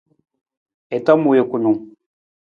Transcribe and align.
I 0.95 0.97
tom 1.05 1.19
wiim 1.29 1.45
kunung. 1.51 1.79